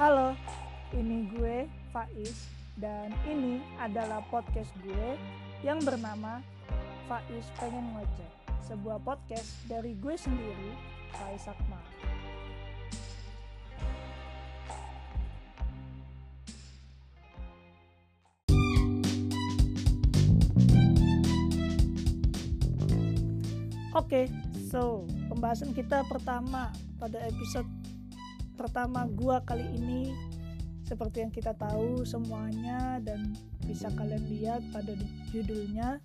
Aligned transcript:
Halo, 0.00 0.32
ini 0.96 1.28
gue 1.28 1.68
Faiz 1.92 2.48
dan 2.80 3.12
ini 3.28 3.60
adalah 3.76 4.24
podcast 4.32 4.72
gue 4.80 5.12
yang 5.60 5.76
bernama 5.84 6.40
Faiz 7.04 7.44
Pengen 7.60 7.84
Ngoceh. 7.92 8.32
Sebuah 8.64 9.04
podcast 9.04 9.52
dari 9.68 9.92
gue 10.00 10.16
sendiri, 10.16 10.72
Faiz 11.12 11.44
Akmal. 11.44 11.84
Oke, 23.92 24.32
so 24.72 25.04
pembahasan 25.28 25.76
kita 25.76 26.08
pertama 26.08 26.72
pada 26.96 27.20
episode 27.28 27.68
pertama 28.60 29.08
gua 29.08 29.40
kali 29.40 29.64
ini. 29.80 30.12
Seperti 30.84 31.24
yang 31.24 31.32
kita 31.32 31.56
tahu 31.56 32.04
semuanya 32.04 33.00
dan 33.00 33.32
bisa 33.64 33.88
kalian 33.94 34.26
lihat 34.28 34.60
pada 34.74 34.92
judulnya 35.32 36.02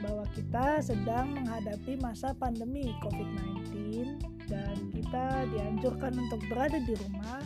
bahwa 0.00 0.24
kita 0.32 0.80
sedang 0.80 1.34
menghadapi 1.36 1.98
masa 2.00 2.32
pandemi 2.32 2.94
COVID-19 3.04 4.16
dan 4.48 4.76
kita 4.94 5.44
dianjurkan 5.50 6.14
untuk 6.16 6.40
berada 6.48 6.78
di 6.80 6.94
rumah, 6.94 7.42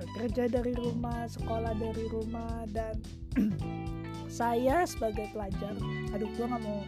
bekerja 0.00 0.48
dari 0.48 0.72
rumah, 0.72 1.28
sekolah 1.28 1.76
dari 1.76 2.08
rumah 2.08 2.64
dan 2.70 2.96
saya 4.40 4.86
sebagai 4.86 5.28
pelajar, 5.34 5.76
aduh 6.14 6.30
gua 6.38 6.56
nggak 6.56 6.62
mau 6.62 6.80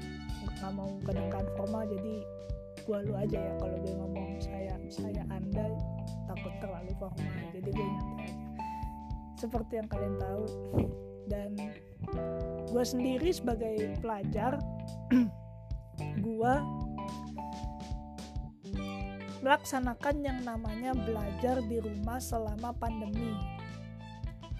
nggak 0.60 0.73
mau 0.76 0.90
kedengaran 1.09 1.48
formal 1.56 1.82
jadi 1.88 2.14
gue 2.84 2.98
lu 3.09 3.14
aja 3.16 3.38
ya 3.38 3.54
kalau 3.60 3.76
gue 3.80 3.95
ngomong 3.96 4.30
saya 4.40 4.74
saya 4.90 5.23
anda 5.32 5.62
terlalu 6.60 6.92
formal 7.01 7.48
jadi 7.51 7.68
gue 7.73 7.87
nyantai 7.88 8.30
seperti 9.40 9.73
yang 9.80 9.88
kalian 9.88 10.16
tahu 10.21 10.45
dan 11.32 11.51
gue 12.68 12.84
sendiri 12.84 13.32
sebagai 13.32 13.96
pelajar 14.04 14.60
gue 16.24 16.54
melaksanakan 19.40 20.16
yang 20.21 20.38
namanya 20.45 20.93
belajar 20.93 21.65
di 21.65 21.80
rumah 21.80 22.21
selama 22.21 22.77
pandemi. 22.77 23.32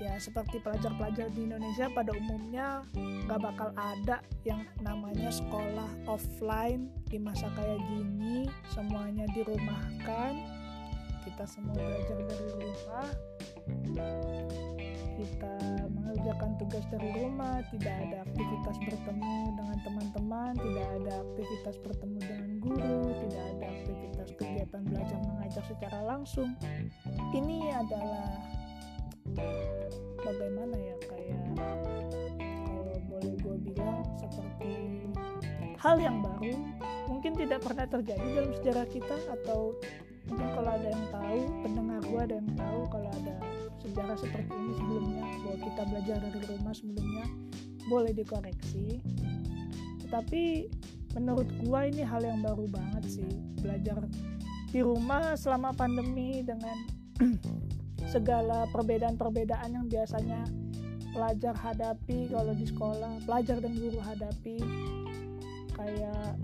Ya 0.01 0.17
seperti 0.17 0.65
pelajar-pelajar 0.65 1.29
di 1.37 1.45
Indonesia 1.45 1.93
pada 1.93 2.17
umumnya 2.17 2.81
nggak 3.29 3.37
bakal 3.37 3.69
ada 3.77 4.25
yang 4.49 4.65
namanya 4.81 5.29
sekolah 5.29 6.09
offline 6.09 6.89
di 7.13 7.21
masa 7.21 7.53
kayak 7.53 7.85
gini 7.85 8.49
semuanya 8.73 9.29
dirumahkan 9.37 10.60
kita 11.25 11.45
semua 11.45 11.77
belajar 11.77 12.19
dari 12.25 12.49
rumah. 12.57 13.09
Kita 15.21 15.55
mengerjakan 15.93 16.51
tugas 16.57 16.85
dari 16.89 17.11
rumah 17.13 17.61
tidak 17.69 17.95
ada 18.09 18.25
aktivitas 18.25 18.77
bertemu 18.89 19.37
dengan 19.53 19.79
teman-teman 19.85 20.53
tidak 20.57 20.89
ada 20.97 21.13
aktivitas 21.29 21.77
bertemu 21.85 22.19
dengan 22.25 22.51
guru 22.65 23.01
tidak 23.29 23.45
ada 23.53 23.67
aktivitas 23.69 24.29
kegiatan 24.41 24.83
belajar 24.89 25.19
mengajar 25.29 25.65
secara 25.69 25.99
langsung. 26.09 26.51
Ini 27.37 27.59
adalah 27.85 28.33
bagaimana 30.25 30.77
ya 30.81 30.97
kayak 31.05 31.45
kalau 32.65 32.97
boleh 33.13 33.35
gue 33.39 33.57
bilang 33.71 34.01
seperti 34.17 34.73
hal 35.81 35.97
yang 36.01 36.21
baru 36.21 36.57
mungkin 37.09 37.33
tidak 37.37 37.61
pernah 37.65 37.87
terjadi 37.89 38.27
dalam 38.37 38.53
sejarah 38.57 38.87
kita 38.89 39.17
atau 39.41 39.75
mungkin 40.31 40.49
kalau 40.55 40.71
ada 40.71 40.89
yang 40.89 41.07
tahu 41.11 41.39
pendengar 41.67 42.01
gue 42.07 42.21
ada 42.23 42.35
yang 42.39 42.51
tahu 42.55 42.81
kalau 42.87 43.11
ada 43.11 43.35
sejarah 43.83 44.17
seperti 44.17 44.55
ini 44.55 44.73
sebelumnya 44.79 45.25
bahwa 45.43 45.57
kita 45.67 45.83
belajar 45.91 46.17
dari 46.23 46.41
rumah 46.47 46.75
sebelumnya 46.75 47.27
boleh 47.91 48.13
dikoreksi. 48.15 48.87
Tetapi 50.07 50.43
menurut 51.19 51.49
gue 51.59 51.81
ini 51.91 52.03
hal 52.07 52.23
yang 52.23 52.39
baru 52.39 52.71
banget 52.71 53.05
sih 53.19 53.31
belajar 53.59 53.99
di 54.71 54.81
rumah 54.87 55.35
selama 55.35 55.75
pandemi 55.75 56.47
dengan 56.47 56.79
segala 58.15 58.71
perbedaan-perbedaan 58.71 59.75
yang 59.75 59.87
biasanya 59.91 60.47
pelajar 61.11 61.59
hadapi 61.59 62.31
kalau 62.31 62.55
di 62.55 62.67
sekolah, 62.71 63.19
pelajar 63.27 63.59
dan 63.59 63.75
guru 63.75 63.99
hadapi. 63.99 64.63
Kayak 65.75 66.37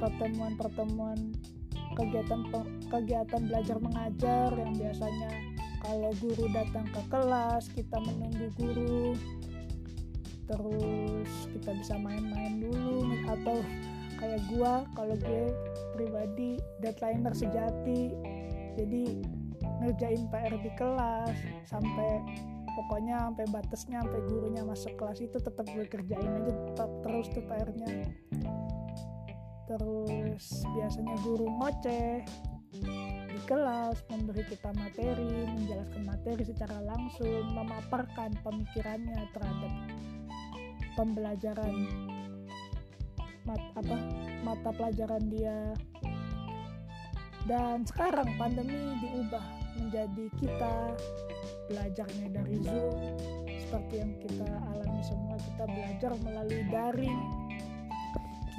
pertemuan-pertemuan 0.00 1.36
kegiatan 2.00 2.40
kegiatan 2.88 3.42
belajar 3.44 3.76
mengajar 3.76 4.48
yang 4.56 4.72
biasanya 4.72 5.30
kalau 5.80 6.10
guru 6.20 6.44
datang 6.52 6.86
ke 6.92 7.02
kelas 7.08 7.64
kita 7.72 7.96
menunggu 8.00 8.48
guru. 8.56 9.16
Terus 10.50 11.30
kita 11.56 11.70
bisa 11.78 11.94
main-main 11.94 12.58
dulu 12.58 13.06
atau 13.30 13.62
kayak 14.18 14.42
gua 14.50 14.84
kalau 14.98 15.14
gue 15.16 15.44
pribadi 15.94 16.58
deadlineer 16.82 17.32
sejati. 17.32 18.10
Jadi 18.76 19.24
ngerjain 19.80 20.28
PR 20.28 20.54
di 20.60 20.70
kelas 20.76 21.36
sampai 21.64 22.20
pokoknya 22.76 23.28
sampai 23.28 23.46
batasnya 23.50 23.98
sampai 24.04 24.20
gurunya 24.28 24.62
masuk 24.62 24.94
kelas 24.96 25.18
itu 25.20 25.36
tetap 25.40 25.66
gue 25.68 25.84
kerjain 25.88 26.28
aja 26.28 26.52
tetap 26.52 26.90
terus 27.02 27.26
tuh 27.32 27.44
PR-nya 27.44 28.08
terus 29.70 30.66
biasanya 30.74 31.14
guru 31.22 31.46
ngoceh 31.46 32.26
di 33.30 33.40
kelas 33.46 34.02
memberi 34.10 34.42
kita 34.50 34.74
materi 34.74 35.46
menjelaskan 35.46 36.02
materi 36.02 36.42
secara 36.42 36.82
langsung 36.82 37.54
memaparkan 37.54 38.34
pemikirannya 38.42 39.30
terhadap 39.30 39.72
pembelajaran 40.98 41.86
mat, 43.46 43.62
apa 43.78 43.96
mata 44.42 44.70
pelajaran 44.74 45.22
dia. 45.30 45.74
Dan 47.48 47.88
sekarang 47.88 48.36
pandemi 48.36 49.00
diubah 49.00 49.46
menjadi 49.80 50.26
kita 50.36 50.74
belajarnya 51.72 52.26
dari 52.36 52.54
Zoom. 52.60 53.16
Seperti 53.48 53.94
yang 54.02 54.12
kita 54.18 54.50
alami 54.74 55.02
semua 55.06 55.38
kita 55.38 55.64
belajar 55.64 56.12
melalui 56.20 56.62
daring 56.68 57.39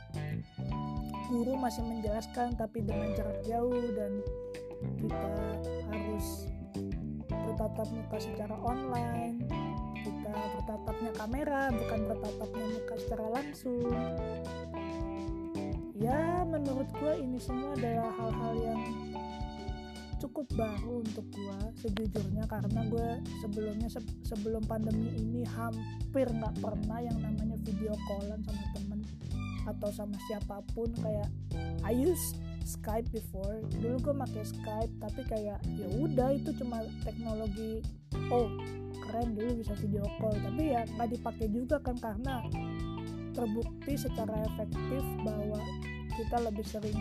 guru 1.28 1.52
masih 1.60 1.84
menjelaskan 1.84 2.56
tapi 2.56 2.80
dengan 2.80 3.12
jarak 3.12 3.40
jauh 3.44 3.84
dan 3.92 4.12
kita 5.00 5.32
harus 5.92 6.48
bertatap 7.28 7.88
muka 7.92 8.16
secara 8.16 8.56
online. 8.64 9.44
Kita 10.04 10.32
bertatapnya 10.32 11.12
kamera 11.16 11.68
bukan 11.72 12.00
bertatapnya 12.08 12.66
muka 12.80 12.94
secara 12.96 13.26
langsung. 13.28 13.92
Ya 15.96 16.44
menurut 16.48 16.88
gue 16.96 17.14
ini 17.20 17.40
semua 17.40 17.76
adalah 17.76 18.12
hal-hal 18.20 18.54
yang 18.60 18.80
cukup 20.24 20.48
baru 20.56 21.04
untuk 21.04 21.28
gue 21.36 21.58
sejujurnya 21.84 22.48
karena 22.48 22.80
gue 22.88 23.08
sebelumnya 23.44 23.92
se 23.92 24.00
sebelum 24.24 24.64
pandemi 24.64 25.12
ini 25.20 25.44
hampir 25.44 26.24
nggak 26.32 26.64
pernah 26.64 27.04
yang 27.04 27.20
namanya 27.20 27.60
video 27.60 27.92
callan 28.08 28.40
sama 28.40 28.64
temen 28.72 29.00
atau 29.68 29.90
sama 29.92 30.16
siapa 30.24 30.64
pun. 30.72 30.88
Kayak 30.96 31.28
I 31.84 31.92
use 31.92 32.40
Skype 32.64 33.12
before. 33.12 33.60
Dulu 33.76 34.00
gue 34.00 34.14
pakai 34.16 34.42
Skype 34.48 34.92
tapi 34.96 35.20
kayak 35.28 35.60
ya 35.76 35.88
udah 35.92 36.32
itu 36.32 36.56
cuma 36.56 36.80
teknologi 37.04 37.84
oh 38.32 38.48
keren 39.04 39.36
dulu 39.36 39.60
bisa 39.60 39.76
video 39.76 40.08
call. 40.16 40.32
Tapi 40.40 40.72
ya 40.72 40.88
nggak 40.88 41.20
dipakai 41.20 41.52
juga 41.52 41.76
kan 41.84 42.00
karena 42.00 42.40
terbukti 43.36 43.92
secara 44.00 44.40
efektif 44.48 45.04
bahwa 45.20 45.60
kita 46.16 46.36
lebih 46.48 46.64
sering 46.64 46.96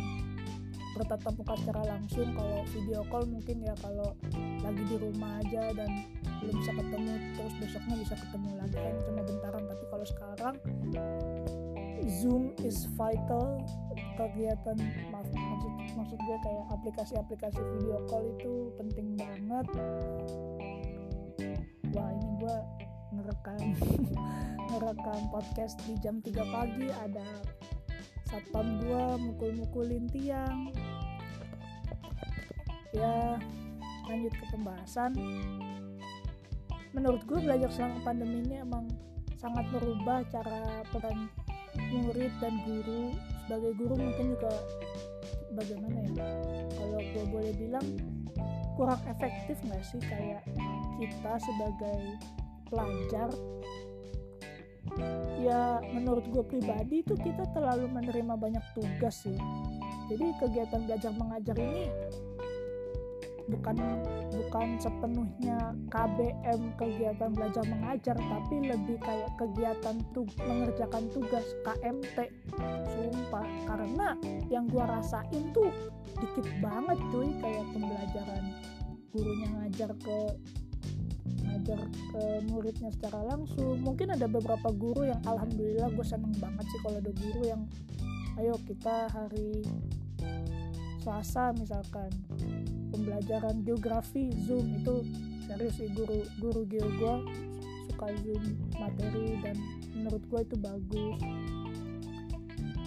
bertatap 0.94 1.34
muka 1.36 1.54
secara 1.58 1.82
langsung 1.90 2.28
kalau 2.38 2.62
video 2.70 3.02
call 3.10 3.26
mungkin 3.26 3.58
ya 3.66 3.74
kalau 3.82 4.14
lagi 4.62 4.84
di 4.86 4.96
rumah 5.02 5.42
aja 5.42 5.74
dan 5.74 5.90
belum 6.44 6.56
bisa 6.60 6.72
ketemu 6.76 7.14
terus 7.40 7.54
besoknya 7.58 7.96
bisa 7.98 8.16
ketemu 8.20 8.50
lagi 8.60 8.78
kan 8.78 8.96
cuma 9.10 9.22
bentaran. 9.26 9.64
Tapi 9.66 9.84
kalau 9.90 10.06
sekarang 10.06 10.56
Zoom 12.04 12.52
is 12.62 12.86
vital 13.00 13.64
kegiatan. 14.20 14.78
Maaf, 15.10 15.28
maksud 15.32 15.74
maksud 15.96 16.20
gue 16.20 16.38
kayak 16.44 16.66
aplikasi-aplikasi 16.76 17.60
video 17.80 17.98
call 18.12 18.24
itu 18.36 18.52
penting 18.76 19.16
banget. 19.16 19.68
Wah 21.96 22.10
ini 22.12 22.30
gue 22.44 22.58
ngerekam 23.14 23.64
ngerekam 24.74 25.22
podcast 25.32 25.80
di 25.88 25.96
jam 26.04 26.20
3 26.20 26.44
pagi. 26.44 26.88
Ada 26.92 27.28
satpam 28.34 28.82
gue 28.82 29.04
mukul-mukulin 29.30 30.10
tiang. 30.10 30.74
Ya 32.90 33.38
lanjut 34.10 34.34
ke 34.34 34.46
pembahasan. 34.50 35.14
Menurut 36.98 37.22
gue 37.30 37.38
belajar 37.38 37.70
selama 37.70 38.02
pandemi 38.02 38.42
ini 38.42 38.58
emang 38.66 38.90
sangat 39.38 39.70
merubah 39.70 40.26
cara 40.34 40.82
peran 40.90 41.30
murid 41.94 42.34
dan 42.42 42.58
guru. 42.66 43.14
Sebagai 43.46 43.72
guru 43.78 43.94
mungkin 44.02 44.26
juga 44.34 44.54
bagaimana 45.54 46.00
ya? 46.18 46.26
Kalau 46.74 47.00
gue 47.06 47.24
boleh 47.30 47.54
bilang 47.54 47.86
kurang 48.74 49.02
efektif 49.06 49.62
nggak 49.62 49.86
sih 49.86 50.02
kayak 50.02 50.42
kita 50.98 51.34
sebagai 51.38 52.02
pelajar 52.66 53.30
ya 55.40 55.80
menurut 55.96 56.28
gue 56.30 56.44
pribadi 56.44 57.02
itu 57.02 57.16
kita 57.16 57.48
terlalu 57.56 57.88
menerima 57.92 58.34
banyak 58.36 58.64
tugas 58.76 59.24
sih. 59.24 59.38
Jadi 60.12 60.26
kegiatan 60.40 60.84
belajar 60.84 61.12
mengajar 61.16 61.56
ini 61.58 61.88
bukan 63.52 63.76
bukan 64.32 64.80
sepenuhnya 64.80 65.76
KBM 65.92 66.62
kegiatan 66.80 67.32
belajar 67.36 67.66
mengajar 67.68 68.16
tapi 68.16 68.56
lebih 68.64 68.96
kayak 69.04 69.32
kegiatan 69.36 70.00
tug 70.16 70.32
mengerjakan 70.48 71.12
tugas 71.12 71.44
KMT 71.68 72.18
sumpah 72.88 73.48
karena 73.68 74.16
yang 74.48 74.64
gua 74.72 74.88
rasain 75.00 75.52
tuh 75.52 75.72
dikit 76.24 76.48
banget 76.64 77.00
cuy 77.12 77.30
kayak 77.44 77.66
pembelajaran 77.76 78.44
gurunya 79.12 79.48
ngajar 79.60 79.92
ke 80.00 80.18
ngajar 81.64 81.80
ke 82.12 82.24
muridnya 82.52 82.92
secara 82.92 83.24
langsung. 83.24 83.80
Mungkin 83.80 84.12
ada 84.12 84.28
beberapa 84.28 84.68
guru 84.76 85.08
yang 85.08 85.24
alhamdulillah 85.24 85.96
gue 85.96 86.04
seneng 86.04 86.36
banget 86.36 86.68
sih 86.68 86.80
kalau 86.84 87.00
ada 87.00 87.12
guru 87.16 87.42
yang 87.48 87.64
ayo 88.36 88.60
kita 88.68 89.08
hari 89.08 89.64
Selasa 91.00 91.56
misalkan 91.56 92.12
pembelajaran 92.92 93.64
geografi 93.64 94.36
Zoom. 94.44 94.84
Itu 94.84 95.08
serius 95.48 95.80
sih 95.80 95.88
guru 95.96 96.28
guru 96.44 96.68
geo 96.68 96.84
gue 97.00 97.16
suka 97.88 98.12
Zoom 98.28 98.44
materi 98.76 99.40
dan 99.40 99.56
menurut 99.96 100.24
gue 100.28 100.40
itu 100.44 100.56
bagus. 100.60 101.20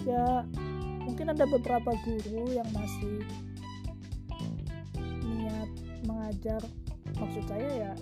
Ya 0.05 0.45
mungkin 1.01 1.33
ada 1.33 1.49
beberapa 1.49 1.97
guru 2.05 2.53
yang 2.53 2.69
masih 2.77 3.25
niat 5.25 5.69
mengajar 6.05 6.61
maksud 7.17 7.41
saya 7.49 7.89
ya 7.89 7.93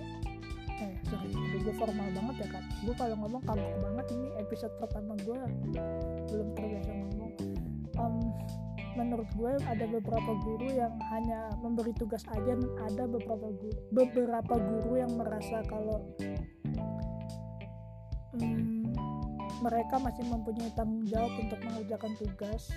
sorry 1.06 1.30
gue 1.34 1.74
formal 1.78 2.10
banget 2.14 2.36
ya 2.46 2.48
kan 2.54 2.64
gue 2.84 2.96
kalau 2.98 3.16
ngomong 3.22 3.42
kamu 3.46 3.66
banget 3.82 4.06
ini 4.18 4.28
episode 4.42 4.74
pertama 4.78 5.14
gue 5.26 5.40
belum 6.30 6.48
terbiasa 6.58 6.92
ngomong. 6.94 7.32
Um, 7.96 8.16
menurut 8.96 9.28
gue 9.36 9.54
ada 9.68 9.86
beberapa 9.88 10.32
guru 10.44 10.68
yang 10.72 10.96
hanya 11.12 11.52
memberi 11.60 11.92
tugas 11.96 12.24
aja. 12.32 12.56
Dan 12.56 12.64
ada 12.84 13.04
beberapa 13.08 13.48
guru 13.52 13.76
beberapa 13.92 14.56
guru 14.56 14.94
yang 15.00 15.12
merasa 15.16 15.64
kalau 15.68 16.04
hmm, 18.36 18.92
mereka 19.64 19.96
masih 20.00 20.24
mempunyai 20.28 20.72
tanggung 20.76 21.08
jawab 21.08 21.32
untuk 21.40 21.60
mengerjakan 21.64 22.12
tugas. 22.20 22.72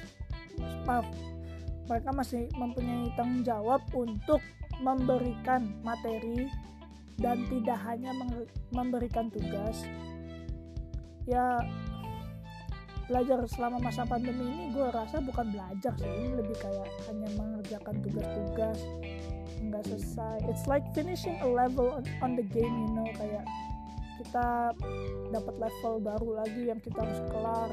Maaf 0.86 1.06
mereka 1.88 2.10
masih 2.12 2.52
mempunyai 2.52 3.08
tanggung 3.16 3.42
jawab 3.42 3.80
untuk 3.96 4.44
memberikan 4.84 5.72
materi 5.80 6.46
dan 7.18 7.42
tidak 7.50 7.78
hanya 7.82 8.14
memberikan 8.70 9.28
tugas. 9.28 9.82
Ya 11.28 11.60
belajar 13.08 13.40
selama 13.48 13.80
masa 13.80 14.04
pandemi 14.04 14.44
ini 14.44 14.64
gue 14.76 14.84
rasa 14.92 15.24
bukan 15.24 15.48
belajar 15.48 15.96
sih 15.96 16.12
ini 16.12 16.36
lebih 16.36 16.56
kayak 16.60 16.88
hanya 17.10 17.28
mengerjakan 17.36 17.96
tugas-tugas. 18.04 18.78
Nggak 19.58 19.82
selesai. 19.90 20.36
It's 20.46 20.64
like 20.70 20.86
finishing 20.94 21.36
a 21.42 21.48
level 21.48 21.98
on, 21.98 22.04
on 22.22 22.32
the 22.38 22.46
game 22.46 22.70
you 22.86 22.90
know 22.94 23.08
kayak 23.18 23.44
kita 24.22 24.74
dapat 25.30 25.54
level 25.58 25.94
baru 26.02 26.42
lagi 26.42 26.62
yang 26.70 26.82
kita 26.82 26.98
harus 27.06 27.22
kelar 27.30 27.70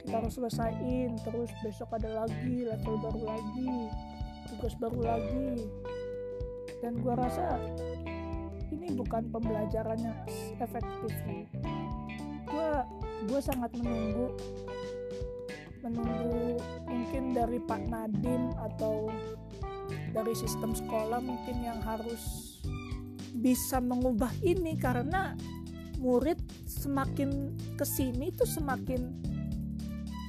kita 0.00 0.16
harus 0.16 0.32
selesaiin 0.40 1.12
terus 1.20 1.52
besok 1.60 1.92
ada 1.92 2.24
lagi 2.24 2.64
level 2.64 2.96
baru 3.04 3.36
lagi 3.36 3.92
tugas 4.50 4.74
baru 4.80 5.00
lagi. 5.04 5.68
Dan 6.80 6.98
gue 7.04 7.14
rasa 7.14 7.60
ini 8.70 8.94
bukan 8.94 9.28
pembelajaran 9.30 9.98
yang 9.98 10.18
efektif 10.58 11.12
gue 12.50 12.70
gue 13.30 13.40
sangat 13.40 13.70
menunggu 13.78 14.34
menunggu 15.80 16.60
mungkin 16.88 17.32
dari 17.32 17.58
Pak 17.62 17.82
Nadim 17.88 18.52
atau 18.56 19.08
dari 20.12 20.34
sistem 20.36 20.76
sekolah 20.76 21.22
mungkin 21.22 21.56
yang 21.62 21.80
harus 21.82 22.56
bisa 23.34 23.78
mengubah 23.78 24.30
ini 24.42 24.76
karena 24.76 25.38
murid 26.00 26.40
semakin 26.66 27.54
ke 27.76 27.84
sini 27.84 28.32
tuh 28.34 28.48
semakin 28.48 29.08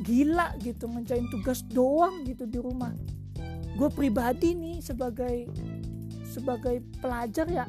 gila 0.02 0.58
gitu 0.62 0.90
ngejain 0.90 1.30
tugas 1.30 1.62
doang 1.70 2.26
gitu 2.26 2.50
di 2.50 2.58
rumah. 2.58 2.94
Gue 3.78 3.90
pribadi 3.90 4.58
nih 4.58 4.82
sebagai 4.82 5.48
sebagai 6.26 6.82
pelajar 7.00 7.48
ya 7.48 7.66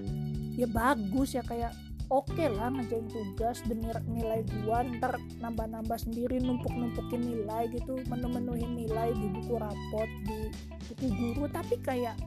ya 0.53 0.69
bagus 0.69 1.33
ya 1.33 1.43
kayak 1.45 1.73
oke 2.13 2.29
okay 2.29 2.53
lah 2.53 2.69
ngerjain 2.69 3.09
tugas 3.09 3.65
demi 3.65 3.89
nilai 4.05 4.45
gua 4.65 4.85
ntar 4.85 5.17
nambah-nambah 5.41 5.97
sendiri 5.97 6.45
numpuk-numpukin 6.45 7.25
nilai 7.25 7.73
gitu 7.73 7.97
menu-menuhin 8.05 8.77
nilai 8.77 9.17
di 9.17 9.27
buku 9.33 9.57
rapot 9.57 10.09
di 10.29 10.53
buku 10.93 11.07
guru. 11.17 11.45
Tapi 11.49 11.81
kayak 11.81 12.21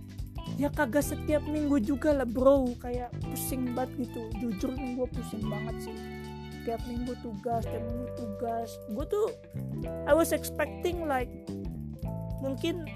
ya 0.57 0.73
kagak 0.73 1.05
setiap 1.05 1.45
minggu 1.45 1.77
juga 1.77 2.17
lah 2.17 2.25
bro. 2.25 2.65
Kayak 2.81 3.13
pusing 3.21 3.77
banget 3.77 4.09
gitu. 4.09 4.21
Jujur 4.41 4.73
nih 4.73 4.97
gue 4.97 5.07
pusing 5.13 5.45
banget 5.45 5.75
sih. 5.85 5.95
Tiap 6.65 6.81
minggu 6.89 7.13
tugas 7.21 7.61
tiap 7.61 7.83
minggu 7.85 8.09
tugas. 8.17 8.69
Gue 8.89 9.05
tuh 9.05 9.27
I 10.09 10.17
was 10.17 10.33
expecting 10.33 11.05
like 11.05 11.29
mungkin 12.41 12.89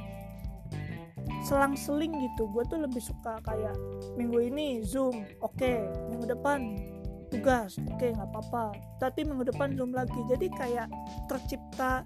selang-seling 1.43 2.11
gitu. 2.19 2.47
Gue 2.51 2.63
tuh 2.67 2.81
lebih 2.81 2.99
suka 2.99 3.39
kayak 3.43 3.75
minggu 4.15 4.39
ini 4.51 4.83
zoom 4.83 5.23
oke 5.39 5.55
okay. 5.55 5.87
minggu 6.11 6.29
depan 6.35 6.75
tugas 7.29 7.77
oke 7.79 7.95
okay, 7.99 8.11
nggak 8.15 8.29
apa-apa. 8.33 8.75
Tapi 8.99 9.25
minggu 9.27 9.47
depan 9.49 9.75
zoom 9.75 9.95
lagi. 9.95 10.19
Jadi 10.27 10.47
kayak 10.53 10.87
tercipta 11.31 12.03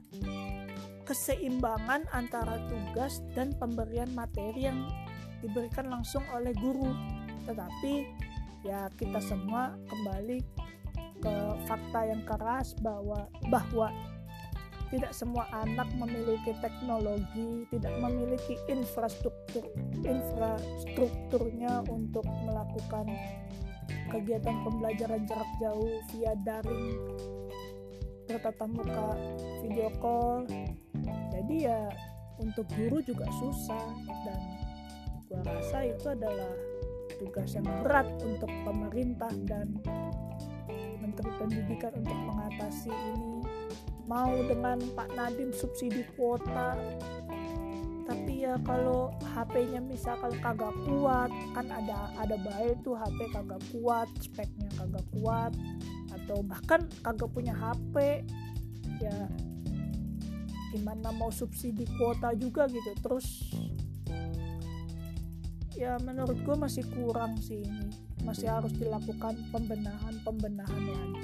keseimbangan 1.04 2.08
antara 2.16 2.60
tugas 2.72 3.20
dan 3.36 3.52
pemberian 3.60 4.12
materi 4.16 4.72
yang 4.72 4.88
diberikan 5.44 5.92
langsung 5.92 6.24
oleh 6.32 6.56
guru. 6.56 6.96
Tetapi 7.44 7.94
ya 8.64 8.88
kita 8.96 9.20
semua 9.20 9.76
kembali 9.92 10.40
ke 11.24 11.36
fakta 11.68 12.08
yang 12.08 12.24
keras 12.28 12.76
bahwa 12.84 13.28
bahwa 13.48 13.92
tidak 14.94 15.10
semua 15.10 15.50
anak 15.50 15.90
memiliki 15.98 16.54
teknologi, 16.62 17.66
tidak 17.74 17.98
memiliki 17.98 18.54
infrastruktur 18.70 19.66
infrastrukturnya 20.06 21.82
untuk 21.90 22.22
melakukan 22.46 23.10
kegiatan 24.14 24.54
pembelajaran 24.62 25.26
jarak 25.26 25.50
jauh 25.58 25.98
via 26.14 26.38
daring 26.46 26.94
bertatap 28.30 28.70
muka 28.70 29.18
video 29.66 29.90
call. 29.98 30.46
Jadi 31.34 31.56
ya 31.66 31.90
untuk 32.38 32.70
guru 32.78 33.02
juga 33.02 33.26
susah 33.42 33.90
dan 34.30 34.40
gua 35.26 35.42
rasa 35.42 35.90
itu 35.90 36.06
adalah 36.06 36.54
tugas 37.18 37.50
yang 37.58 37.66
berat 37.82 38.06
untuk 38.22 38.50
pemerintah 38.62 39.34
dan 39.50 39.74
menteri 41.02 41.30
pendidikan 41.42 41.94
untuk 41.98 42.20
mengatasi 42.30 42.94
ini 42.94 43.43
mau 44.08 44.34
dengan 44.44 44.80
Pak 44.94 45.16
Nadiem 45.16 45.56
subsidi 45.56 46.04
kuota. 46.16 46.76
Tapi 48.04 48.44
ya 48.44 48.60
kalau 48.68 49.16
HP-nya 49.24 49.80
misalkan 49.80 50.36
kagak 50.44 50.76
kuat 50.84 51.32
kan 51.56 51.72
ada 51.72 52.12
ada 52.20 52.36
baik 52.36 52.84
tuh 52.84 53.00
HP 53.00 53.32
kagak 53.32 53.64
kuat 53.72 54.12
speknya 54.20 54.68
kagak 54.76 55.08
kuat 55.16 55.56
atau 56.12 56.44
bahkan 56.44 56.84
kagak 57.00 57.32
punya 57.32 57.56
HP 57.56 58.28
ya 59.00 59.18
gimana 60.76 61.16
mau 61.16 61.32
subsidi 61.32 61.88
kuota 61.96 62.36
juga 62.36 62.68
gitu. 62.68 62.92
Terus 63.00 63.56
ya 65.80 65.96
menurut 66.04 66.44
gue 66.44 66.56
masih 66.60 66.84
kurang 66.92 67.40
sih 67.40 67.64
ini. 67.64 67.88
Masih 68.28 68.52
harus 68.52 68.76
dilakukan 68.76 69.36
pembenahan 69.52 70.16
pembenahan 70.24 70.84
lagi 70.92 71.23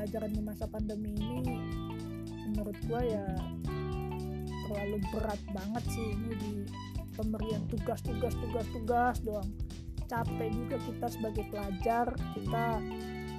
pembelajaran 0.00 0.32
di 0.32 0.40
masa 0.40 0.64
pandemi 0.64 1.12
ini 1.12 1.60
menurut 2.48 2.72
gue 2.88 3.02
ya 3.04 3.20
terlalu 4.64 4.96
berat 5.12 5.36
banget 5.52 5.84
sih 5.92 6.16
ini 6.16 6.32
di 6.40 6.52
pemberian 7.20 7.60
tugas 7.68 8.00
tugas 8.00 8.32
tugas 8.40 8.64
tugas 8.72 9.20
doang. 9.20 9.52
Capek 10.08 10.56
juga 10.56 10.80
kita 10.88 11.06
sebagai 11.12 11.44
pelajar 11.52 12.16
kita 12.32 12.80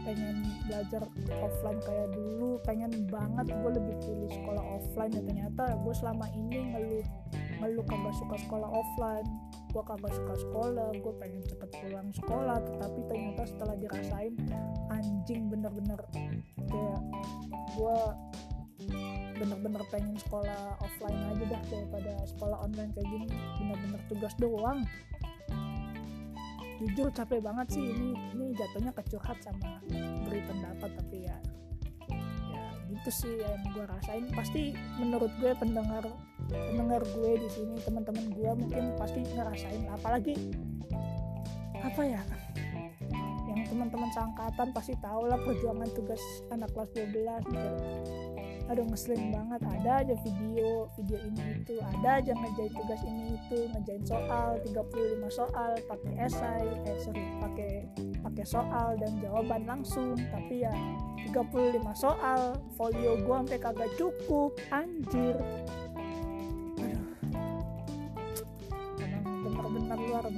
pengen 0.06 0.38
belajar 0.70 1.02
offline 1.42 1.82
kayak 1.82 2.10
dulu 2.14 2.62
pengen 2.62 2.94
banget 3.10 3.58
gue 3.58 3.72
lebih 3.82 3.96
pilih 4.06 4.30
sekolah 4.30 4.66
offline. 4.78 5.12
Ya 5.18 5.22
ternyata 5.26 5.64
gue 5.82 5.94
selama 5.98 6.30
ini 6.38 6.78
ngeluh 6.78 7.06
ngeluh 7.58 7.86
kagak 7.90 8.14
suka 8.22 8.38
sekolah 8.38 8.70
offline 8.70 9.26
gue 9.72 9.84
kagak 9.88 10.12
suka 10.12 10.36
sekolah 10.36 10.92
gue 10.92 11.14
pengen 11.16 11.42
cepet 11.48 11.70
pulang 11.72 12.10
sekolah. 12.12 12.58
Tetapi 12.60 13.00
ternyata 13.08 13.42
setelah 13.48 13.76
dirasain 13.80 14.36
anjing 14.92 15.48
bener-bener 15.48 16.00
kayak 16.68 17.02
gue 17.72 18.00
bener-bener 19.40 19.82
pengen 19.90 20.18
sekolah 20.20 20.76
offline 20.84 21.22
aja 21.34 21.46
dah 21.58 21.64
daripada 21.72 22.14
sekolah 22.36 22.58
online 22.68 22.92
kayak 22.92 23.08
gini. 23.08 23.28
Bener-bener 23.64 24.02
tugas 24.12 24.34
doang. 24.36 24.84
Jujur 26.82 27.08
capek 27.16 27.40
banget 27.40 27.80
sih. 27.80 27.86
Ini 27.96 28.10
ini 28.36 28.46
jatuhnya 28.58 28.92
kecurhat 28.92 29.40
sama 29.40 29.80
beri 30.28 30.42
pendapat 30.46 30.92
tapi 31.00 31.18
ya 31.30 31.38
ya 32.52 32.66
gitu 32.92 33.10
sih 33.10 33.34
yang 33.40 33.62
gue 33.72 33.86
rasain. 33.88 34.28
Pasti 34.36 34.76
menurut 35.00 35.32
gue 35.40 35.56
pendengar 35.56 36.04
pendengar 36.52 37.02
gue 37.04 37.32
di 37.40 37.50
sini 37.50 37.76
teman-teman 37.82 38.26
gue 38.36 38.50
mungkin 38.56 38.84
pasti 39.00 39.24
ngerasain 39.24 39.88
apalagi 39.90 40.36
apa 41.82 42.02
ya 42.06 42.22
yang 43.52 43.68
teman-teman 43.68 44.10
seangkatan 44.16 44.68
pasti 44.72 44.94
tahu 45.04 45.28
lah 45.28 45.40
perjuangan 45.44 45.90
tugas 45.92 46.22
anak 46.56 46.72
kelas 46.72 46.90
12 46.96 47.52
gitu. 47.52 47.70
Aduh 48.72 48.88
ngeselin 48.88 49.36
banget. 49.36 49.62
Ada 49.68 49.92
aja 50.06 50.16
video 50.24 50.88
video 50.96 51.20
ini 51.28 51.60
itu. 51.60 51.76
Ada 51.84 52.24
aja 52.24 52.32
ngejain 52.32 52.72
tugas 52.72 53.02
ini 53.04 53.36
itu 53.36 53.58
ngejain 53.76 54.04
soal 54.08 54.50
35 54.64 55.28
soal 55.28 55.72
pakai 55.92 56.14
esai 56.24 56.68
eh 56.88 56.98
sorry 57.04 57.24
pakai 57.44 57.72
pakai 58.24 58.46
soal 58.48 58.96
dan 58.96 59.12
jawaban 59.20 59.68
langsung. 59.68 60.16
Tapi 60.16 60.64
ya 60.64 60.74
35 61.28 61.84
soal 61.92 62.56
folio 62.80 63.20
gua 63.28 63.44
sampai 63.44 63.60
kagak 63.60 63.92
cukup 64.00 64.56
anjir 64.72 65.36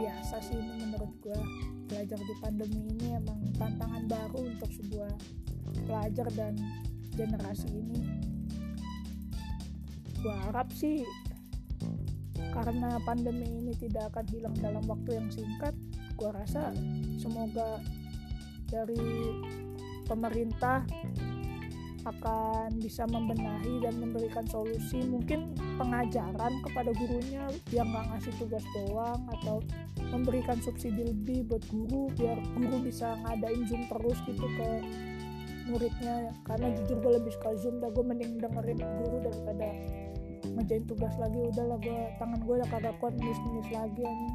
biasa 0.04 0.36
sih 0.44 0.60
ini 0.60 0.84
menurut 0.84 1.12
gua. 1.24 1.40
Belajar 1.88 2.20
di 2.20 2.36
pandemi 2.44 2.80
ini 2.92 3.08
emang 3.16 3.40
tantangan 3.56 4.04
baru 4.12 4.40
untuk 4.52 4.68
sebuah 4.76 5.12
pelajar 5.88 6.28
dan 6.36 6.60
generasi 7.16 7.72
ini. 7.72 8.00
Gue 10.20 10.36
harap 10.48 10.68
sih 10.76 11.04
karena 12.52 13.00
pandemi 13.08 13.48
ini 13.48 13.74
tidak 13.80 14.14
akan 14.14 14.26
hilang 14.30 14.56
dalam 14.60 14.84
waktu 14.86 15.18
yang 15.18 15.28
singkat 15.32 15.74
gue 16.14 16.30
rasa 16.30 16.70
semoga 17.18 17.82
dari 18.70 19.02
pemerintah 20.06 20.86
akan 22.04 22.80
bisa 22.84 23.08
membenahi 23.08 23.80
dan 23.80 23.96
memberikan 24.00 24.44
solusi 24.48 25.00
mungkin 25.08 25.56
pengajaran 25.80 26.54
kepada 26.64 26.92
gurunya 26.96 27.48
yang 27.72 27.88
nggak 27.90 28.06
ngasih 28.12 28.34
tugas 28.40 28.64
doang 28.76 29.22
atau 29.40 29.64
memberikan 30.12 30.60
subsidi 30.60 31.08
lebih 31.10 31.48
buat 31.48 31.64
guru 31.72 32.12
biar 32.20 32.38
guru 32.60 32.78
bisa 32.84 33.16
ngadain 33.24 33.64
zoom 33.66 33.84
terus 33.88 34.20
gitu 34.28 34.46
ke 34.60 34.70
muridnya. 35.72 36.36
Karena 36.44 36.68
jujur 36.76 36.98
gue 37.00 37.12
lebih 37.24 37.32
suka 37.40 37.52
zoom 37.60 37.80
dah 37.80 37.90
gue 37.90 38.04
mending 38.04 38.40
dengerin 38.44 38.80
guru 38.80 39.18
daripada 39.24 39.68
ngejain 40.60 40.86
tugas 40.86 41.14
lagi. 41.18 41.40
Udahlah 41.40 41.80
gue 41.80 42.00
tangan 42.20 42.40
gue 42.44 42.56
udah 42.60 42.70
kagak 42.70 42.96
kuat 43.00 43.16
nulis 43.16 43.40
nulis 43.48 43.70
lagi 43.72 44.04
ini 44.04 44.30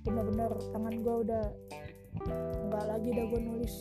bener-bener 0.00 0.48
tangan 0.72 0.94
gue 0.96 1.16
udah 1.28 1.44
nggak 2.72 2.84
lagi 2.88 3.08
dah 3.12 3.24
gue 3.28 3.40
nulis 3.40 3.74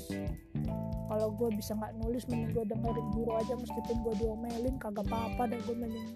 kalau 1.09 1.33
gue 1.33 1.49
bisa 1.57 1.73
nggak 1.73 1.97
nulis 1.97 2.23
mending 2.29 2.53
gue 2.53 2.65
dengerin 2.69 3.07
guru 3.17 3.31
aja 3.33 3.57
meskipun 3.57 3.97
gue 4.05 4.13
diomelin 4.21 4.75
kagak 4.77 5.09
apa-apa 5.09 5.49
dah 5.49 5.59
gue 5.65 5.75
mending 5.75 6.13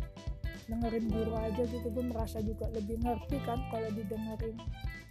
dengerin 0.70 1.06
guru 1.10 1.34
aja 1.34 1.64
gitu. 1.66 1.88
Gue 1.90 2.06
merasa 2.08 2.38
juga 2.40 2.70
lebih 2.72 3.02
ngerti 3.02 3.38
kan 3.44 3.60
kalau 3.74 3.90
didengerin. 3.92 4.56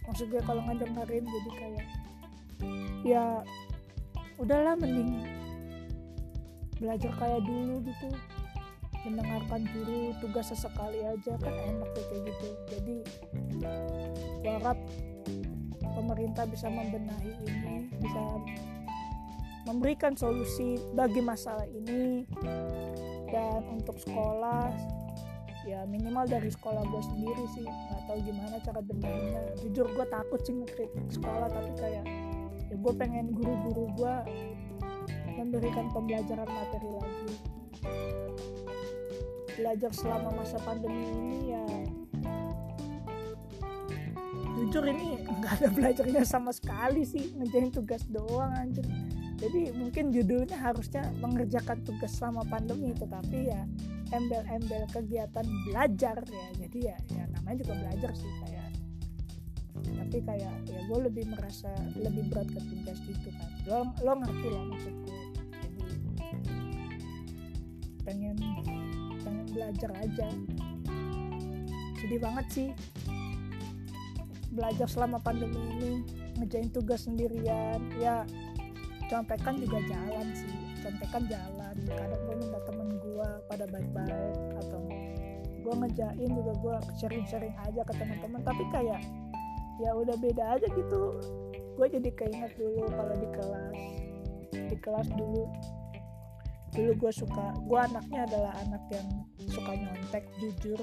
Maksud 0.07 0.31
gue 0.31 0.41
kalau 0.47 0.63
nggak 0.63 0.87
dengerin 0.87 1.23
jadi 1.27 1.51
kayak 1.59 1.85
ya 3.03 3.25
udahlah 4.39 4.79
mending 4.79 5.19
belajar 6.79 7.11
kayak 7.19 7.41
dulu 7.43 7.83
gitu. 7.83 8.07
Mendengarkan 9.03 9.67
guru 9.75 10.15
tugas 10.23 10.47
sesekali 10.47 11.03
aja 11.03 11.35
kan 11.43 11.51
enak 11.51 11.89
tuh 11.91 12.03
kayak 12.07 12.21
gitu. 12.31 12.47
Jadi 12.71 12.95
gue 14.41 14.51
harap 14.63 14.79
pemerintah 15.83 16.47
bisa 16.47 16.71
membenahi 16.71 17.35
ini 17.45 17.91
bisa 17.99 18.21
memberikan 19.63 20.15
solusi 20.15 20.79
bagi 20.95 21.23
masalah 21.23 21.67
ini. 21.67 22.27
Dan 23.31 23.65
untuk 23.73 23.97
sekolah 23.97 24.69
ya 25.63 25.87
minimal 25.87 26.27
dari 26.27 26.51
sekolah 26.51 26.83
gue 26.85 27.03
sendiri 27.03 27.45
sih. 27.55 27.65
Nggak 27.65 28.01
tahu 28.07 28.19
gimana 28.27 28.55
cara 28.61 28.79
benahinya 28.83 29.41
jujur 29.63 29.87
gue 29.89 30.05
takut 30.11 30.39
sih 30.43 30.53
ngekritik 30.53 31.07
sekolah 31.09 31.47
tapi 31.49 31.71
kayak 31.79 32.05
ya 32.69 32.75
gue 32.75 32.93
pengen 32.93 33.31
guru-guru 33.31 33.89
gue 33.95 34.15
memberikan 35.33 35.89
pembelajaran 35.89 36.45
materi 36.45 36.89
lagi. 36.93 37.33
Belajar 39.53 39.91
selama 39.93 40.29
masa 40.33 40.57
pandemi 40.61 41.05
ini 41.09 41.39
ya 41.53 41.65
jujur 44.53 44.85
ini 44.85 45.17
nggak 45.25 45.53
ada 45.59 45.67
belajarnya 45.73 46.23
sama 46.27 46.53
sekali 46.53 47.01
sih. 47.07 47.33
Ngejain 47.33 47.73
tugas 47.73 48.05
doang 48.05 48.53
anjir 48.53 48.85
jadi 49.43 49.75
mungkin 49.75 50.15
judulnya 50.15 50.55
harusnya 50.55 51.11
mengerjakan 51.19 51.83
tugas 51.83 52.15
selama 52.15 52.47
pandemi 52.47 52.95
tetapi 52.95 53.51
ya 53.51 53.67
embel-embel 54.15 54.87
kegiatan 54.93 55.43
belajar 55.67 56.17
ya. 56.23 56.47
Jadi 56.63 56.79
ya, 56.87 56.97
ya 57.11 57.23
namanya 57.35 57.57
juga 57.65 57.73
belajar 57.75 58.11
sih 58.15 58.31
kayak 58.45 58.69
tapi 59.83 60.17
kayak 60.23 60.53
ya 60.69 60.79
gue 60.85 60.99
lebih 61.09 61.25
merasa 61.27 61.67
lebih 61.97 62.29
berat 62.31 62.47
ke 62.47 62.61
tugas 62.71 62.97
gitu 63.03 63.29
kan. 63.35 63.49
Lo 63.67 63.77
lo 64.05 64.11
ngerti 64.21 64.47
lah 64.47 64.63
maksudku. 64.69 65.11
Jadi 65.59 65.83
pengen 68.07 68.37
pengen 69.27 69.47
belajar 69.51 69.91
aja. 69.99 70.27
Sedih 71.99 72.19
banget 72.21 72.45
sih 72.47 72.69
belajar 74.53 74.87
selama 74.87 75.17
pandemi 75.19 75.57
ini 75.57 75.91
ngejain 76.39 76.69
tugas 76.71 77.09
sendirian. 77.09 77.81
Ya 77.97 78.23
contekan 79.09 79.55
juga 79.59 79.79
jalan 79.87 80.27
sih. 80.35 80.53
Contekan 80.83 81.23
jalan. 81.27 81.75
Kadang 81.87 82.21
gue 82.27 82.35
minta 82.39 82.59
temen 82.67 82.89
gue 82.99 83.29
pada 83.47 83.65
baik-baik 83.71 84.37
atau 84.59 84.81
gue 85.63 85.73
ngejain 85.79 86.31
juga 86.31 86.53
gue 86.59 86.75
sharing-sharing 86.99 87.55
aja 87.63 87.81
ke 87.87 87.93
teman-teman 87.95 88.41
tapi 88.43 88.63
kayak 88.71 89.01
ya 89.79 89.91
udah 89.95 90.15
beda 90.19 90.43
aja 90.59 90.67
gitu. 90.67 91.01
Gue 91.79 91.87
jadi 91.89 92.09
keinget 92.13 92.51
dulu 92.59 92.85
kalau 92.91 93.15
di 93.15 93.27
kelas. 93.31 93.79
Di 94.53 94.77
kelas 94.79 95.07
dulu 95.15 95.49
dulu 96.73 96.91
gue 97.05 97.13
suka 97.13 97.53
gue 97.69 97.79
anaknya 97.79 98.25
adalah 98.25 98.53
anak 98.65 98.81
yang 98.89 99.07
suka 99.45 99.77
nyontek 99.77 100.25
jujur 100.41 100.81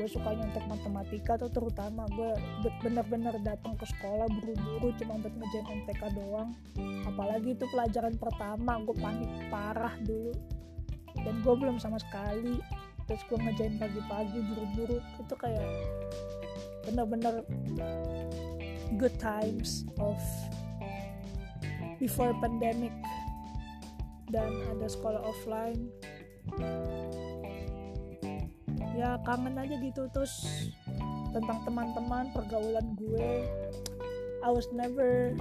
gue 0.00 0.08
suka 0.08 0.32
nyontek 0.32 0.64
matematika 0.64 1.36
tuh 1.36 1.52
terutama. 1.52 2.08
Gue 2.16 2.32
bener-bener 2.80 3.36
datang 3.44 3.76
ke 3.76 3.84
sekolah 3.84 4.24
buru-buru 4.32 4.96
cuma 4.96 5.20
buat 5.20 5.34
ngejain 5.36 5.84
MTK 5.84 6.02
doang. 6.16 6.56
Apalagi 7.04 7.52
itu 7.52 7.68
pelajaran 7.68 8.16
pertama 8.16 8.80
gue 8.80 8.96
panik 8.96 9.28
parah 9.52 9.92
dulu. 10.00 10.32
Dan 11.20 11.44
gue 11.44 11.52
belum 11.52 11.76
sama 11.76 12.00
sekali. 12.00 12.64
Terus 13.04 13.20
gue 13.28 13.38
ngejain 13.44 13.76
pagi-pagi 13.76 14.40
buru-buru. 14.40 15.04
Itu 15.20 15.34
kayak 15.36 15.68
bener-bener 16.88 17.44
good 18.96 19.12
times 19.20 19.84
of 20.00 20.16
before 22.00 22.32
pandemic. 22.40 22.96
Dan 24.32 24.48
ada 24.72 24.88
sekolah 24.88 25.20
offline 25.28 25.92
ya 29.00 29.16
kangen 29.24 29.56
aja 29.56 29.80
gitu 29.80 30.12
terus 30.12 30.44
tentang 31.32 31.64
teman-teman 31.64 32.28
pergaulan 32.36 32.84
gue. 33.00 33.48
I 34.44 34.48
was 34.52 34.68
never 34.76 35.32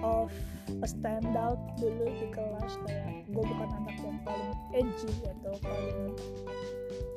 of 0.00 0.32
a 0.80 0.88
standout 0.88 1.60
dulu 1.76 2.08
di 2.08 2.28
kelas. 2.32 2.72
Kayak 2.88 3.28
gue 3.28 3.44
bukan 3.44 3.68
anak 3.84 3.96
yang 4.00 4.18
paling 4.24 4.52
edgy 4.72 5.12
atau 5.28 5.54
paling 5.60 6.00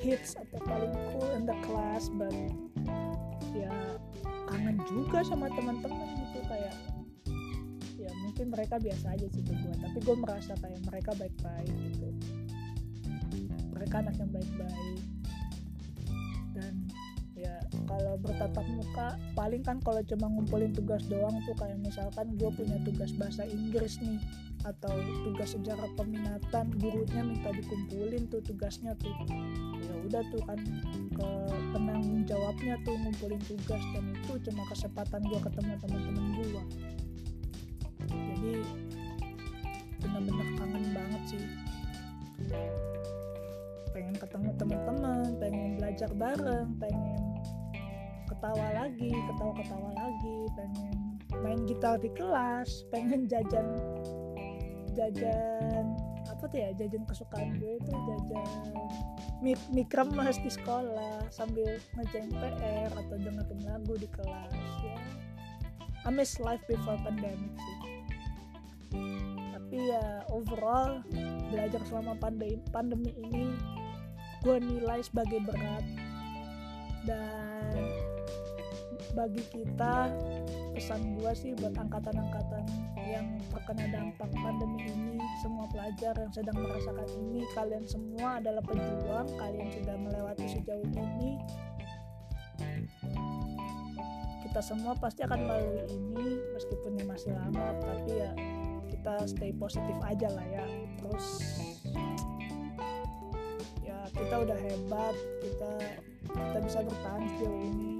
hits 0.03 0.35
atau 0.35 0.59
paling 0.67 0.93
cool 1.15 1.29
in 1.35 1.43
the 1.47 1.57
class 1.63 2.11
but 2.15 2.33
ya 3.55 3.71
kangen 4.47 4.77
juga 4.87 5.25
sama 5.25 5.49
teman-teman 5.51 6.07
gitu 6.21 6.39
kayak 6.47 6.75
ya 7.97 8.11
mungkin 8.23 8.53
mereka 8.53 8.77
biasa 8.77 9.17
aja 9.17 9.27
sih 9.31 9.43
gue 9.43 9.73
tapi 9.79 9.97
gue 9.99 10.15
merasa 10.15 10.53
kayak 10.59 10.81
mereka 10.85 11.11
baik-baik 11.15 11.71
gitu. 11.87 12.09
Mereka 13.77 13.95
anak 14.01 14.15
yang 14.17 14.31
baik-baik 14.33 15.16
kalau 17.87 18.15
bertatap 18.19 18.65
muka 18.71 19.19
paling 19.35 19.63
kan 19.63 19.77
kalau 19.83 20.01
cuma 20.03 20.27
ngumpulin 20.31 20.71
tugas 20.71 21.03
doang 21.07 21.35
tuh 21.43 21.55
kayak 21.59 21.77
misalkan 21.83 22.35
gue 22.39 22.49
punya 22.51 22.77
tugas 22.83 23.11
bahasa 23.15 23.43
Inggris 23.47 23.99
nih 23.99 24.19
atau 24.65 24.91
tugas 25.23 25.53
sejarah 25.53 25.87
peminatan 25.95 26.65
gurunya 26.81 27.21
minta 27.23 27.53
dikumpulin 27.53 28.27
tuh 28.27 28.41
tugasnya 28.43 28.97
tuh. 28.99 29.13
Ya 29.79 29.93
udah 30.07 30.23
tuh 30.33 30.41
kan 30.43 30.59
ke 31.13 31.29
penanggung 31.75 32.23
jawabnya 32.25 32.75
tuh 32.83 32.95
ngumpulin 32.97 33.41
tugas 33.45 33.83
dan 33.95 34.05
itu 34.11 34.33
cuma 34.49 34.63
kesempatan 34.71 35.21
gue 35.27 35.39
ketemu 35.39 35.73
teman-teman 35.79 36.25
gue 36.35 36.63
jadi 38.07 38.53
bener-bener 39.97 40.47
kangen 40.55 40.85
banget 40.93 41.21
sih. 41.27 41.43
Pengen 43.91 44.15
ketemu 44.15 44.49
teman-teman 44.55 45.27
pengen 45.41 45.69
belajar 45.81 46.09
bareng 46.13 46.69
pengen 46.77 47.26
ketawa 48.37 48.67
lagi 48.85 49.09
ketawa-ketawa 49.33 49.89
lagi 49.97 50.37
pengen 50.53 50.93
main 51.41 51.59
gitar 51.65 51.97
di 51.97 52.13
kelas 52.13 52.85
pengen 52.93 53.25
jajan 53.25 53.65
jajan 54.93 55.85
apa 56.29 56.43
tuh 56.45 56.57
ya 56.61 56.69
jajan 56.77 57.01
kesukaan 57.09 57.57
gue 57.57 57.81
itu 57.81 57.89
jajan 57.89 58.45
mie 59.41 59.85
kremes 59.89 60.37
di 60.41 60.49
sekolah 60.49 61.29
sambil 61.29 61.77
ngerjain 61.97 62.29
PR 62.33 62.89
atau 62.93 63.17
dengerin 63.21 63.61
lagu 63.69 63.93
di 63.97 64.09
kelas 64.09 64.53
ya. 64.81 64.97
I 66.05 66.09
miss 66.09 66.41
life 66.41 66.63
before 66.65 66.97
pandemic 67.05 67.53
sih. 67.53 67.77
Tapi 69.53 69.77
ya 69.77 70.25
overall 70.33 71.05
belajar 71.53 71.83
selama 71.85 72.17
pandemi 72.17 72.57
pandemi 72.73 73.13
ini 73.29 73.53
gue 74.41 74.57
nilai 74.57 75.05
sebagai 75.05 75.43
berat. 75.45 75.85
Dan 77.05 77.56
bagi 79.17 79.41
kita 79.49 80.13
pesan 80.77 81.17
gue 81.17 81.31
sih 81.33 81.57
buat 81.57 81.73
angkatan-angkatan 81.73 82.69
yang 83.01 83.25
terkena 83.49 83.89
dampak 83.89 84.29
pandemi 84.29 84.93
ini 84.93 85.17
semua 85.41 85.65
pelajar 85.73 86.13
yang 86.21 86.29
sedang 86.29 86.53
merasakan 86.61 87.09
ini 87.25 87.41
kalian 87.57 87.81
semua 87.89 88.37
adalah 88.37 88.61
pejuang 88.61 89.25
kalian 89.41 89.73
sudah 89.73 89.95
melewati 89.97 90.45
sejauh 90.45 90.85
ini. 90.93 91.41
Kita 94.45 94.61
semua 94.61 94.93
pasti 94.93 95.25
akan 95.25 95.49
melalui 95.49 95.81
ini 95.89 96.37
meskipun 96.53 97.01
ini 97.01 97.05
masih 97.09 97.33
lama 97.33 97.73
tapi 97.81 98.21
ya 98.21 98.31
kita 98.93 99.13
stay 99.25 99.49
positif 99.57 99.97
aja 100.05 100.29
lah 100.29 100.45
ya. 100.45 100.65
Terus 101.01 101.25
ya 103.81 103.97
kita 104.13 104.45
udah 104.45 104.57
hebat 104.61 105.15
kita 105.41 105.71
kita 106.37 106.57
bisa 106.61 106.79
bertahan 106.85 107.21
sejauh 107.33 107.61
ini 107.65 107.97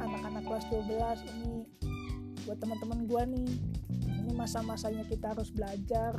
anak-anak 0.00 0.42
kelas 0.46 0.64
12 0.70 1.30
ini 1.34 1.54
buat 2.44 2.58
teman-teman 2.60 3.08
gue 3.08 3.22
nih. 3.36 3.50
Ini 4.24 4.32
masa-masanya 4.36 5.04
kita 5.08 5.36
harus 5.36 5.52
belajar. 5.52 6.16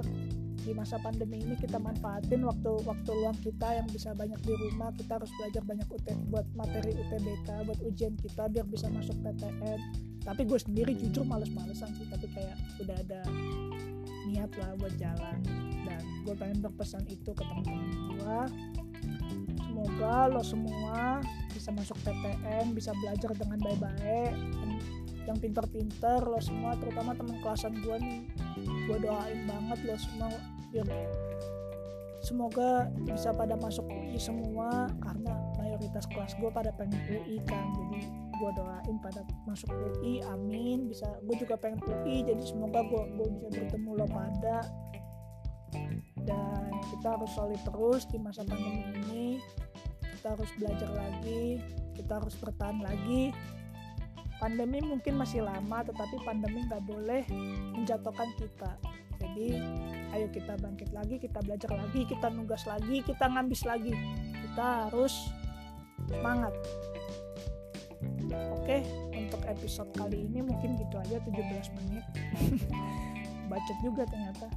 Di 0.65 0.74
masa 0.74 0.98
pandemi 0.98 1.45
ini 1.45 1.53
kita 1.62 1.77
manfaatin 1.77 2.41
waktu 2.41 2.72
waktu 2.89 3.10
luang 3.13 3.38
kita 3.38 3.77
yang 3.77 3.86
bisa 3.89 4.17
banyak 4.17 4.41
di 4.41 4.53
rumah. 4.57 4.89
Kita 4.98 5.22
harus 5.22 5.29
belajar 5.38 5.62
banyak 5.62 5.88
UT, 5.93 6.07
buat 6.34 6.45
materi 6.57 6.89
UTBK 6.93 7.69
buat 7.69 7.79
ujian 7.86 8.17
kita 8.17 8.50
biar 8.50 8.65
bisa 8.65 8.89
masuk 8.89 9.13
PTN 9.22 10.05
tapi 10.25 10.41
gue 10.41 10.57
sendiri 10.57 10.98
jujur 10.98 11.22
males-malesan 11.22 11.93
sih 11.93 12.10
tapi 12.10 12.25
kayak 12.34 12.57
udah 12.81 12.98
ada 12.98 13.22
niat 14.25 14.50
lah 14.57 14.74
buat 14.81 14.93
jalan. 14.98 15.39
Dan 15.86 16.01
gue 16.25 16.34
pengen 16.34 16.65
berpesan 16.65 17.05
itu 17.05 17.29
ke 17.29 17.43
teman-teman 17.45 17.86
gue 18.17 18.39
semoga 19.85 20.33
lo 20.33 20.41
semua 20.41 21.21
bisa 21.53 21.69
masuk 21.69 21.93
PTN 22.01 22.73
bisa 22.73 22.89
belajar 22.97 23.29
dengan 23.37 23.61
baik-baik. 23.61 24.33
Yang 25.29 25.37
pinter-pinter 25.45 26.25
lo 26.25 26.41
semua 26.41 26.73
terutama 26.81 27.13
teman 27.13 27.37
kelasan 27.45 27.77
gue 27.85 27.97
nih. 28.01 28.19
Gue 28.89 28.97
doain 28.97 29.45
banget 29.45 29.79
lo 29.85 29.95
semua 30.01 30.33
biar 30.73 30.89
semoga 32.25 32.89
bisa 33.05 33.29
pada 33.29 33.53
masuk 33.53 33.85
UI 33.85 34.17
semua 34.17 34.89
karena 34.97 35.37
mayoritas 35.61 36.09
kelas 36.09 36.33
gue 36.41 36.49
pada 36.49 36.73
pengen 36.73 36.97
UI 37.05 37.37
kan. 37.45 37.69
Jadi 37.77 38.09
gue 38.09 38.51
doain 38.57 38.97
pada 39.05 39.21
masuk 39.45 39.69
UI 39.69 40.25
amin. 40.33 40.89
Bisa 40.89 41.05
gue 41.21 41.35
juga 41.37 41.61
pengen 41.61 41.77
UI 41.85 42.25
jadi 42.25 42.41
semoga 42.41 42.81
gue 42.81 43.03
gue 43.21 43.27
bisa 43.37 43.47
bertemu 43.53 43.89
lo 44.01 44.05
pada 44.09 44.65
kita 46.91 47.07
harus 47.17 47.31
solid 47.33 47.61
terus 47.65 48.03
di 48.09 48.17
masa 48.21 48.45
pandemi 48.45 48.83
ini. 49.01 49.27
Kita 50.01 50.33
harus 50.33 50.50
belajar 50.57 50.89
lagi 50.89 51.61
kita 51.95 52.19
harus 52.21 52.35
bertahan 52.37 52.83
lagi. 52.83 53.31
Pandemi 54.35 54.83
mungkin 54.83 55.15
masih 55.15 55.48
lama 55.48 55.81
tetapi 55.87 56.19
pandemi 56.27 56.67
nggak 56.67 56.83
boleh 56.83 57.24
menjatuhkan 57.74 58.29
kita. 58.35 58.71
Jadi 59.15 59.57
ayo 60.11 60.27
kita 60.29 60.59
bangkit 60.59 60.91
lagi 60.91 61.15
kita 61.17 61.39
belajar 61.39 61.71
lagi 61.71 62.03
kita 62.03 62.27
nugas 62.29 62.67
lagi 62.67 63.00
kita 63.01 63.25
ngambis 63.31 63.63
lagi. 63.63 63.95
Kita 64.43 64.91
harus 64.91 65.31
semangat. 66.11 66.51
Oke 68.59 68.83
untuk 69.15 69.39
episode 69.48 69.89
kali 69.95 70.27
ini 70.27 70.43
mungkin 70.43 70.75
gitu 70.75 71.00
aja 71.00 71.17
17 71.24 71.31
menit. 71.79 72.05
Bacot 73.50 73.77
juga 73.81 74.03
ternyata. 74.03 74.51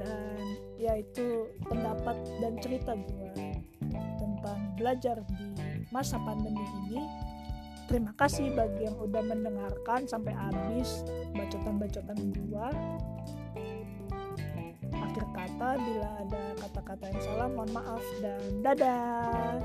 Dan 0.00 0.65
ya 0.76 1.00
itu 1.00 1.48
pendapat 1.64 2.16
dan 2.40 2.52
cerita 2.60 2.92
gue 2.92 3.32
tentang 4.20 4.58
belajar 4.76 5.16
di 5.32 5.56
masa 5.88 6.20
pandemi 6.20 6.64
ini. 6.86 7.00
Terima 7.86 8.10
kasih 8.18 8.50
bagi 8.50 8.90
yang 8.90 8.98
udah 8.98 9.22
mendengarkan 9.22 10.10
sampai 10.10 10.34
habis 10.34 11.06
bacotan-bacotan 11.30 12.18
gua. 12.34 12.74
Akhir 14.90 15.24
kata 15.30 15.78
bila 15.78 16.08
ada 16.18 16.42
kata-kata 16.66 17.04
yang 17.14 17.22
salah 17.22 17.46
mohon 17.46 17.70
maaf 17.70 18.02
dan 18.18 18.42
dadah. 18.66 19.62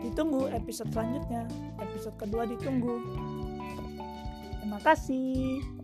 Ditunggu 0.00 0.48
episode 0.56 0.88
selanjutnya. 0.88 1.44
Episode 1.76 2.16
kedua 2.16 2.48
ditunggu. 2.48 2.96
Terima 4.64 4.80
kasih 4.80 5.77